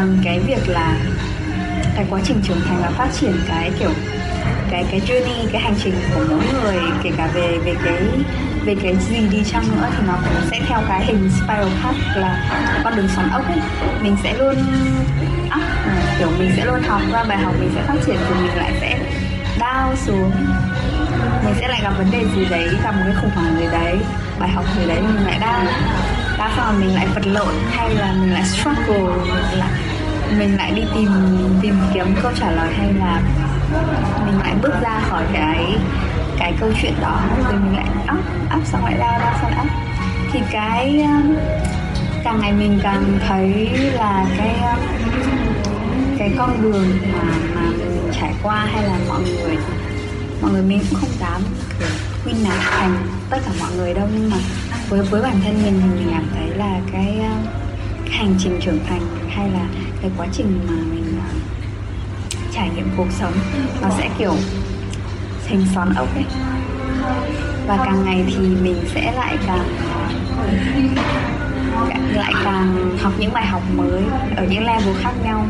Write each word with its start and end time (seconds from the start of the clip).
Vâng, 0.00 0.18
cái 0.24 0.40
việc 0.40 0.68
là 0.68 0.96
cái 1.96 2.06
quá 2.10 2.20
trình 2.24 2.40
trưởng 2.42 2.60
thành 2.68 2.78
và 2.82 2.90
phát 2.90 3.08
triển 3.20 3.32
cái 3.48 3.70
kiểu, 3.78 3.90
cái 4.70 4.84
cái 4.90 5.00
journey, 5.00 5.46
cái 5.52 5.60
hành 5.60 5.74
trình 5.84 5.94
của 6.14 6.24
mỗi 6.30 6.44
người, 6.52 6.76
kể 7.02 7.10
cả 7.16 7.28
về 7.34 7.58
về 7.64 7.74
cái 7.84 8.02
về 8.64 8.74
cái 8.82 8.96
gì 9.10 9.28
đi 9.28 9.42
chăng 9.52 9.64
nữa 9.76 9.88
thì 9.96 10.06
nó 10.06 10.12
cũng 10.24 10.50
sẽ 10.50 10.60
theo 10.68 10.80
cái 10.88 11.04
hình 11.04 11.30
spiral 11.30 11.68
path 11.82 12.16
là 12.16 12.50
con 12.84 12.96
đường 12.96 13.08
xoắn 13.08 13.30
ốc 13.30 13.46
ấy. 13.46 13.58
Mình 14.02 14.16
sẽ 14.22 14.34
luôn 14.38 14.56
up 15.56 15.62
kiểu 16.18 16.30
mình 16.38 16.52
sẽ 16.56 16.64
luôn 16.64 16.82
học 16.82 17.00
ra 17.12 17.24
bài 17.24 17.38
học, 17.38 17.54
mình 17.60 17.70
sẽ 17.74 17.82
phát 17.82 17.96
triển 18.06 18.16
rồi 18.16 18.40
mình 18.42 18.56
lại 18.56 18.72
sẽ 18.80 18.98
down 19.58 19.94
xuống. 20.06 20.32
Mình 21.44 21.54
sẽ 21.60 21.68
lại 21.68 21.80
gặp 21.82 21.92
vấn 21.98 22.10
đề 22.10 22.24
gì 22.36 22.44
đấy, 22.50 22.68
gặp 22.84 22.92
một 22.92 23.02
cái 23.04 23.14
khủng 23.22 23.30
hoảng 23.34 23.56
gì 23.58 23.66
đấy, 23.72 23.98
bài 24.38 24.48
học 24.48 24.64
gì 24.78 24.86
đấy 24.86 25.00
mình 25.00 25.26
lại 25.26 25.38
down. 25.40 25.66
Đa 26.38 26.50
phần 26.56 26.80
mình 26.80 26.94
lại 26.94 27.06
vật 27.14 27.26
lộn 27.26 27.54
hay 27.70 27.94
là 27.94 28.12
mình 28.12 28.32
lại 28.32 28.44
struggle 28.44 29.24
là 29.52 29.68
mình 30.38 30.56
lại 30.56 30.72
đi 30.76 30.82
tìm 30.94 31.08
tìm 31.62 31.74
kiếm 31.94 32.14
câu 32.22 32.32
trả 32.40 32.50
lời 32.50 32.74
hay 32.78 32.92
là 32.92 33.20
mình 34.26 34.38
lại 34.38 34.54
bước 34.62 34.74
ra 34.80 35.00
khỏi 35.08 35.22
cái 35.32 35.76
cái 36.38 36.54
câu 36.60 36.70
chuyện 36.82 36.94
đó. 37.00 37.20
Rồi 37.44 37.52
mình 37.52 37.76
lại 37.76 37.86
up 38.14 38.24
up 38.56 38.66
xong 38.66 38.84
lại 38.84 38.94
down 38.98 39.20
down 39.20 39.42
xong 39.42 39.50
lại 39.50 39.66
up. 39.66 39.72
Thì 40.32 40.40
cái 40.50 41.02
um, 41.02 41.36
càng 42.24 42.40
ngày 42.40 42.52
mình 42.52 42.80
càng 42.82 43.18
thấy 43.28 43.68
là 43.94 44.26
cái 44.38 44.54
um, 44.62 44.78
cái 46.18 46.34
con 46.38 46.62
đường 46.62 46.88
mà 47.12 47.24
mà 47.54 47.62
mình 47.78 48.10
trải 48.20 48.34
qua 48.42 48.66
hay 48.74 48.82
là 48.82 48.98
mọi 49.08 49.20
người 49.22 49.56
mọi 50.42 50.50
người 50.52 50.62
mình 50.62 50.80
cũng 50.90 50.98
không 51.00 51.10
dám 51.20 51.42
khuyên 52.24 52.36
nạp 52.44 52.58
thành 52.70 52.96
tất 53.30 53.38
cả 53.46 53.52
mọi 53.60 53.70
người 53.76 53.94
đâu. 53.94 54.08
Nhưng 54.14 54.30
mà 54.30 54.36
với 54.88 55.02
với 55.02 55.22
bản 55.22 55.40
thân 55.44 55.62
mình 55.64 55.80
thì 55.82 55.88
mình 55.88 56.08
cảm 56.12 56.24
thấy 56.34 56.48
là 56.56 56.80
cái, 56.92 57.18
um, 57.20 57.46
cái 58.04 58.14
hành 58.18 58.34
trình 58.38 58.60
trưởng 58.62 58.78
thành 58.88 59.00
hay 59.28 59.50
là 59.50 59.66
cái 60.02 60.10
quá 60.16 60.26
trình 60.32 60.60
mà 60.68 60.74
mình 60.74 61.18
uh, 61.18 61.24
trải 62.54 62.70
nghiệm 62.74 62.88
cuộc 62.96 63.08
sống 63.18 63.32
nó 63.82 63.88
sẽ 63.98 64.10
kiểu 64.18 64.34
thành 65.48 65.64
xoắn 65.74 65.94
ốc 65.94 66.14
ấy. 66.14 66.24
Và 67.66 67.78
càng 67.84 68.04
ngày 68.04 68.24
thì 68.26 68.38
mình 68.38 68.76
sẽ 68.94 69.12
lại 69.12 69.36
càng 69.46 69.68
lại 72.14 72.32
càng 72.44 72.96
học 73.02 73.12
những 73.18 73.32
bài 73.32 73.46
học 73.46 73.62
mới 73.76 74.02
ở 74.36 74.44
những 74.50 74.64
level 74.64 74.94
khác 75.02 75.12
nhau 75.24 75.46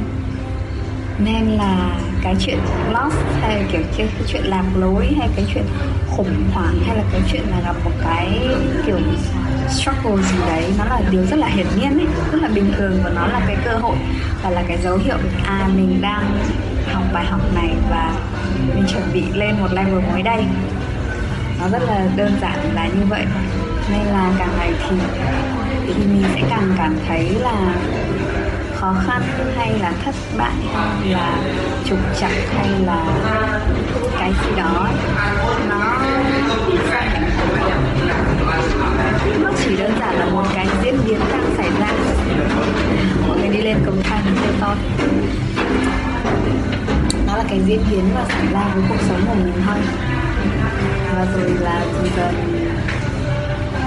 nên 1.19 1.47
là 1.47 1.91
cái 2.23 2.37
chuyện 2.41 2.59
lost 2.89 3.17
hay 3.41 3.57
là 3.57 3.63
kiểu 3.73 3.81
cái, 3.97 4.09
cái 4.19 4.23
chuyện 4.27 4.43
lạc 4.45 4.65
lối 4.77 5.15
hay 5.19 5.29
cái 5.37 5.45
chuyện 5.55 5.65
khủng 6.11 6.45
hoảng 6.53 6.79
hay 6.87 6.97
là 6.97 7.03
cái 7.13 7.21
chuyện 7.33 7.43
là 7.51 7.61
gặp 7.65 7.77
một 7.85 7.91
cái 8.05 8.49
kiểu 8.87 8.99
struggle 9.69 10.23
gì 10.23 10.39
đấy 10.47 10.65
nó 10.79 10.85
là 10.85 11.01
điều 11.11 11.23
rất 11.27 11.39
là 11.39 11.47
hiển 11.47 11.67
nhiên 11.77 11.99
ấy 11.99 12.07
rất 12.33 12.43
là 12.43 12.49
bình 12.49 12.73
thường 12.77 13.01
và 13.05 13.11
nó 13.11 13.27
là 13.27 13.41
cái 13.47 13.57
cơ 13.65 13.77
hội 13.77 13.97
và 14.43 14.51
là 14.51 14.63
cái 14.69 14.79
dấu 14.83 14.99
hiệu 14.99 15.17
à 15.47 15.69
mình 15.77 15.99
đang 16.03 16.39
học 16.93 17.05
bài 17.13 17.25
học 17.25 17.41
này 17.55 17.75
và 17.91 18.13
mình 18.75 18.85
chuẩn 18.89 19.03
bị 19.13 19.23
lên 19.35 19.55
một 19.61 19.73
level 19.73 20.01
mới 20.13 20.23
đây. 20.23 20.45
Nó 21.61 21.69
rất 21.69 21.83
là 21.83 22.07
đơn 22.17 22.39
giản 22.41 22.59
là 22.75 22.87
như 22.87 23.07
vậy. 23.09 23.25
Nên 23.91 24.07
là 24.07 24.33
càng 24.39 24.49
ngày 24.59 24.73
thì 24.89 24.97
thì 25.87 25.95
mình 25.95 26.25
sẽ 26.35 26.41
càng 26.51 26.75
cảm 26.79 26.97
thấy 27.09 27.29
là 27.41 27.75
khó 28.87 28.95
khăn 29.07 29.23
hay 29.57 29.79
là 29.79 29.93
thất 30.05 30.15
bại 30.39 30.53
hay 30.75 31.11
là 31.11 31.37
trục 31.89 31.99
trặc 32.21 32.31
hay 32.57 32.69
là 32.87 33.05
cái 34.19 34.33
gì 34.33 34.57
đó, 34.57 34.89
nó 35.69 35.99
nó 39.43 39.51
chỉ 39.65 39.77
đơn 39.77 39.93
giản 40.01 40.19
là 40.19 40.27
một 40.27 40.45
cái 40.55 40.67
diễn 40.83 40.99
biến 41.07 41.19
đang 41.33 41.55
xảy 41.57 41.71
ra. 41.81 41.89
Mọi 43.29 43.39
người 43.39 43.49
đi 43.49 43.63
lên 43.63 43.77
cầu 43.85 43.95
thang 44.05 44.23
chơi 44.43 44.53
to 44.61 44.75
nó 47.27 47.37
là 47.37 47.45
cái 47.49 47.61
diễn 47.67 47.81
biến 47.91 48.05
mà 48.15 48.21
xảy 48.29 48.47
ra 48.53 48.65
với 48.75 48.83
cuộc 48.89 49.01
sống 49.09 49.21
của 49.29 49.35
mình 49.35 49.63
thôi. 49.67 49.77
Và 51.17 51.27
rồi 51.35 51.51
là 51.61 51.81
dần 51.95 52.11
dần 52.17 52.35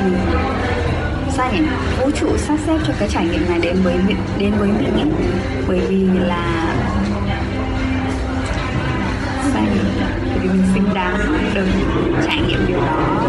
mình 0.04 0.18
xanh. 1.40 1.68
Vũ 2.00 2.12
trụ 2.20 2.38
sắp 2.38 2.58
xếp 2.66 2.78
cho 2.88 2.94
cái 3.00 3.10
trải 3.12 3.26
nghiệm 3.26 3.50
này 3.50 3.60
đến 3.62 3.76
với 3.84 3.96
đến 4.38 4.54
với 4.60 4.70
mình 4.70 4.94
ấy 4.94 5.10
bởi 5.68 5.80
vì 5.80 6.08
là 6.28 6.76
bởi 9.54 9.64
vì 9.74 10.50
mình 10.50 10.64
xứng 10.74 10.94
đáng 10.94 11.18
được 11.54 11.66
trải 12.28 12.42
nghiệm 12.48 12.68
điều 12.68 12.78
đó 12.78 13.24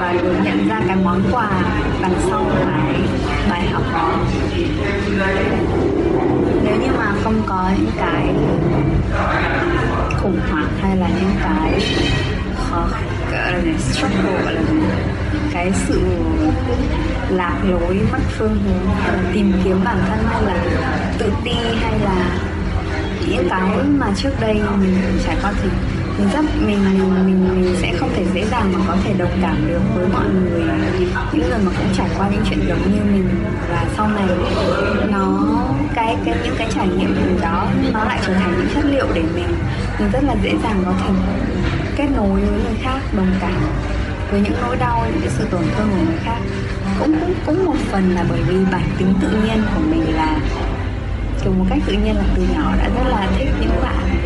và 0.00 0.12
được 0.12 0.34
nhận 0.44 0.68
ra 0.68 0.80
cái 0.86 0.96
món 1.04 1.22
quà 1.32 1.50
đằng 2.02 2.14
sau 2.30 2.46
cái 2.64 2.94
bài 3.50 3.62
học 3.72 3.82
đó. 3.92 4.18
Nếu 6.64 6.76
như 6.82 6.88
mà 6.98 7.12
không 7.24 7.42
có 7.46 7.70
những 7.76 7.90
cái 7.98 8.34
khủng 10.22 10.40
hoảng 10.50 10.68
hay 10.82 10.96
là 10.96 11.08
những 11.08 11.34
cái 11.42 11.80
khó 12.56 12.86
struggle, 13.78 14.42
gọi 14.44 14.54
là 14.54 14.60
cái 15.52 15.72
sự 15.86 16.00
lạc 17.28 17.56
lối 17.68 18.00
mất 18.12 18.18
phương 18.38 18.58
hướng, 18.64 19.14
tìm 19.32 19.52
kiếm 19.64 19.80
bản 19.84 19.98
thân 20.08 20.18
hay 20.28 20.42
là 20.42 20.64
tự 21.18 21.32
ti 21.44 21.56
hay 21.80 21.98
là 21.98 22.38
những 23.28 23.48
cái 23.50 23.70
mà 23.98 24.06
trước 24.16 24.30
đây 24.40 24.54
mình 24.54 24.96
trải 25.26 25.36
qua 25.42 25.52
thì 25.62 25.68
mình 26.18 26.28
rất, 26.32 26.44
mình 26.66 26.84
mình 26.84 27.26
mình 27.26 27.62
mình 27.62 27.76
sẽ 27.82 27.92
không 27.98 28.10
thể 28.16 28.24
dễ 28.34 28.44
dàng 28.50 28.72
mà 28.72 28.78
có 28.88 28.96
thể 29.04 29.14
đồng 29.18 29.38
cảm 29.42 29.68
được 29.68 29.80
với 29.94 30.06
mọi 30.12 30.24
người. 30.28 30.62
Những 31.32 31.50
người 31.50 31.58
mà 31.64 31.72
cũng 31.78 31.94
trải 31.96 32.08
qua 32.18 32.28
những 32.28 32.42
chuyện 32.50 32.60
giống 32.68 32.92
như 32.92 33.00
mình 33.12 33.28
và 33.70 33.84
sau 33.96 34.08
này 34.08 34.28
nó, 35.10 35.40
cái 35.94 36.16
cái, 36.24 36.34
những 36.44 36.54
cái 36.58 36.68
trải 36.74 36.88
nghiệm 36.88 37.14
của 37.14 37.40
đó, 37.42 37.66
nó 37.92 38.04
lại 38.04 38.20
trở 38.26 38.34
thành 38.34 38.54
những 38.58 38.68
chất 38.74 38.84
liệu 38.84 39.06
để 39.14 39.22
mình 39.34 39.54
mình 39.98 40.10
rất 40.12 40.24
là 40.24 40.34
dễ 40.42 40.50
dàng 40.62 40.82
có 40.84 40.92
thể 41.00 41.12
kết 41.96 42.06
nối 42.16 42.40
với 42.40 42.60
người 42.64 42.78
khác, 42.82 43.00
đồng 43.16 43.30
cảm 43.40 43.60
với 44.34 44.42
những 44.42 44.60
nỗi 44.62 44.76
đau 44.76 45.06
những 45.12 45.20
cái 45.20 45.30
sự 45.38 45.44
tổn 45.50 45.62
thương 45.76 45.90
của 45.90 46.04
người 46.06 46.18
khác. 46.24 46.38
Cũng 46.98 47.16
cũng 47.20 47.34
cũng 47.46 47.64
một 47.64 47.76
phần 47.90 48.14
là 48.14 48.24
bởi 48.28 48.40
vì 48.48 48.56
bản 48.72 48.82
tính 48.98 49.14
tự 49.20 49.28
nhiên 49.28 49.62
của 49.74 49.80
mình 49.90 50.14
là 50.16 50.36
kiểu 51.42 51.52
một 51.52 51.64
cách 51.70 51.78
tự 51.86 51.92
nhiên 51.92 52.16
là 52.16 52.24
từ 52.36 52.42
nhỏ 52.54 52.72
đã 52.78 52.84
rất 52.84 53.10
là 53.10 53.28
thích 53.38 53.48
những 53.60 53.82
bạn 53.82 54.18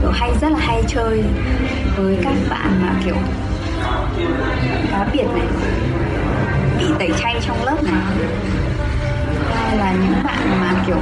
kiểu 0.00 0.10
hay, 0.10 0.30
rất 0.40 0.52
là 0.52 0.58
hay 0.58 0.82
chơi 0.88 1.22
với 1.96 2.18
các 2.24 2.34
bạn 2.50 2.82
mà 2.82 2.92
kiểu 3.04 3.16
cá 4.90 5.06
biệt 5.12 5.26
này, 5.34 5.46
bị 6.78 6.84
tẩy 6.98 7.10
chay 7.22 7.40
trong 7.46 7.64
lớp 7.64 7.84
này. 7.84 8.02
Hay 9.54 9.76
là 9.76 9.92
những 9.92 10.24
bạn 10.24 10.60
mà 10.60 10.72
kiểu, 10.86 10.98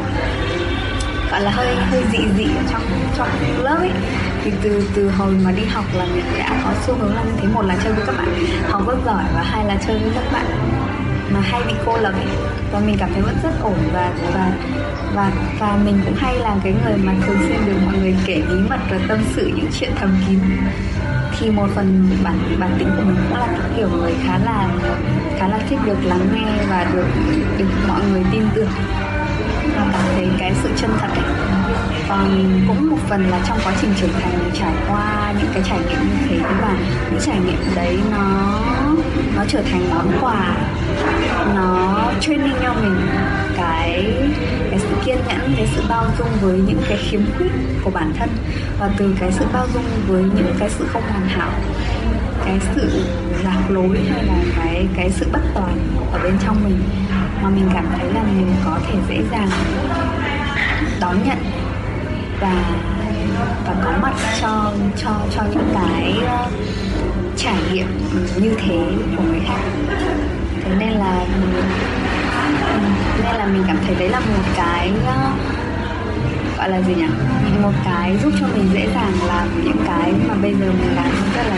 gọi 1.31 1.41
là 1.41 1.51
hơi 1.51 1.77
hơi 1.91 2.05
dị 2.13 2.19
dị 2.37 2.47
trong 2.73 2.83
trong 3.17 3.29
lớp 3.63 3.77
ấy 3.79 3.91
thì 4.45 4.53
từ 4.63 4.89
từ 4.95 5.11
hồi 5.11 5.33
mà 5.45 5.53
đi 5.53 5.65
học 5.65 5.85
là 5.95 6.05
mình 6.05 6.25
đã 6.39 6.61
có 6.65 6.71
xu 6.87 6.95
hướng 6.95 7.15
là 7.15 7.23
như 7.23 7.33
thế. 7.41 7.49
Một 7.49 7.63
là 7.63 7.77
chơi 7.85 7.93
với 7.93 8.07
các 8.07 8.15
bạn, 8.19 8.29
học 8.71 8.83
rất 8.87 8.97
giỏi 9.07 9.25
và 9.35 9.43
hai 9.43 9.65
là 9.65 9.77
chơi 9.87 9.99
với 9.99 10.11
các 10.15 10.33
bạn 10.33 10.47
mà 11.31 11.41
hay 11.41 11.61
bị 11.69 11.75
cô 11.87 11.97
lập 11.97 12.13
ấy. 12.13 12.27
Và 12.73 12.81
mình 12.81 12.97
cảm 12.99 13.11
thấy 13.13 13.23
vẫn 13.23 13.37
rất 13.43 13.53
ổn 13.63 13.79
và 13.93 14.13
và 14.35 14.53
và 15.15 15.31
và 15.59 15.79
mình 15.85 16.01
cũng 16.05 16.15
hay 16.19 16.35
là 16.39 16.57
cái 16.65 16.75
người 16.85 16.97
mà 16.97 17.13
thường 17.27 17.37
xuyên 17.41 17.67
được 17.67 17.77
mọi 17.87 17.95
người 17.99 18.17
kể 18.27 18.43
bí 18.49 18.55
mật 18.71 18.81
và 18.91 18.99
tâm 19.09 19.19
sự 19.35 19.47
những 19.47 19.71
chuyện 19.81 19.91
thầm 20.01 20.17
kín. 20.29 20.39
Thì 21.39 21.51
một 21.51 21.67
phần 21.75 22.09
bản 22.25 22.39
bản 22.59 22.71
tính 22.79 22.89
của 22.97 23.03
mình 23.03 23.17
cũng 23.29 23.39
là 23.39 23.47
cái 23.47 23.71
kiểu 23.77 23.89
người 23.89 24.13
khá 24.27 24.39
là 24.45 24.69
khá 25.39 25.49
là 25.49 25.59
thích 25.69 25.79
được 25.87 26.05
lắng 26.05 26.29
nghe 26.35 26.65
và 26.69 26.87
được 26.93 27.07
được 27.59 27.69
mọi 27.89 28.01
người 28.11 28.23
tin 28.33 28.43
tưởng. 28.55 28.71
Và 29.77 29.87
cảm 29.93 30.03
thấy 30.17 30.29
cái 30.39 30.53
sự 30.63 30.69
chân 30.77 30.91
thật 31.01 31.09
um, 32.23 32.69
cũng 32.69 32.91
một 32.91 32.99
phần 33.09 33.31
là 33.31 33.41
trong 33.49 33.59
quá 33.65 33.73
trình 33.81 33.91
trưởng 34.01 34.13
thành 34.13 34.39
mình 34.39 34.55
trải 34.55 34.73
qua 34.89 35.33
những 35.39 35.51
cái 35.55 35.63
trải 35.69 35.79
nghiệm 35.79 35.99
như 36.01 36.27
thế. 36.29 36.39
Và 36.61 36.77
những 37.11 37.21
trải 37.21 37.39
nghiệm 37.39 37.75
đấy 37.75 37.99
nó 38.11 38.61
nó 39.37 39.45
trở 39.49 39.63
thành 39.63 39.91
món 39.91 40.13
quà. 40.21 40.57
Nó 41.55 42.03
training 42.21 42.57
cho 42.63 42.75
mình 42.75 43.07
cái 43.57 44.15
cái 44.71 44.79
sự 44.79 44.89
kiên 45.05 45.19
nhẫn 45.29 45.55
cái 45.57 45.69
sự 45.75 45.83
bao 45.89 46.07
dung 46.19 46.31
với 46.41 46.59
những 46.59 46.83
cái 46.89 46.99
khiếm 46.99 47.21
khuyết 47.37 47.51
của 47.85 47.91
bản 47.91 48.13
thân. 48.19 48.29
Và 48.79 48.91
từ 48.97 49.15
cái 49.21 49.33
sự 49.33 49.45
bao 49.53 49.67
dung 49.75 49.85
với 50.09 50.23
những 50.23 50.55
cái 50.59 50.71
sự 50.71 50.87
không 50.93 51.03
hoàn 51.03 51.29
hảo 51.29 51.51
cái 52.45 52.59
sự 52.75 53.05
lạc 53.45 53.63
lối 53.69 53.99
hay 54.11 54.25
là 54.25 54.35
cái 54.57 54.87
cái 54.97 55.11
sự 55.11 55.27
bất 55.33 55.41
toàn 55.55 55.79
ở 56.13 56.19
bên 56.23 56.33
trong 56.45 56.65
mình 56.65 56.79
mà 57.43 57.49
mình 57.49 57.71
cảm 57.75 57.87
thấy 57.99 58.13
là 58.13 58.23
mình 58.23 58.55
có 58.65 58.79
thể 58.87 58.95
dễ 59.09 59.23
dàng 59.31 59.49
đón 61.01 61.17
nhận 61.25 61.39
và 62.43 62.55
và 63.67 63.75
có 63.85 63.93
mặt 64.03 64.15
cho 64.41 64.73
cho 64.97 65.11
cho 65.35 65.43
những 65.51 65.75
cái 65.75 66.15
uh, 66.25 66.53
trải 67.37 67.57
nghiệm 67.73 67.87
như 68.37 68.55
thế 68.59 68.79
của 69.17 69.23
người 69.23 69.41
khác. 69.47 69.61
Thế 70.65 70.75
nên 70.79 70.91
là 70.91 71.25
nên 73.25 73.37
là 73.37 73.47
mình 73.47 73.65
cảm 73.67 73.77
thấy 73.87 73.95
đấy 73.95 74.09
là 74.09 74.21
một 74.21 74.43
cái 74.57 74.91
uh, 75.03 76.59
gọi 76.59 76.71
là 76.71 76.83
gì 76.83 76.95
nhỉ? 76.95 77.07
Một 77.63 77.73
cái 77.85 78.17
giúp 78.23 78.33
cho 78.41 78.47
mình 78.55 78.71
dễ 78.75 78.87
dàng 78.95 79.13
làm 79.27 79.49
những 79.65 79.85
cái 79.87 80.13
mà 80.29 80.35
bây 80.43 80.55
giờ 80.55 80.67
mình 80.67 80.97
làm 80.97 81.11
rất 81.37 81.43
là 81.49 81.57